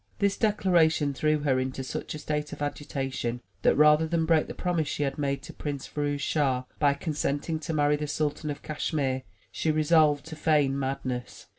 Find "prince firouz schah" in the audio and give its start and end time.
5.53-6.63